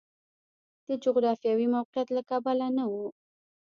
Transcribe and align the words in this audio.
د 0.87 0.89
جغرافیوي 1.03 1.67
موقعیت 1.75 2.07
له 2.13 2.21
کبله 2.29 2.67
نه 2.77 2.85
و. 2.91 2.93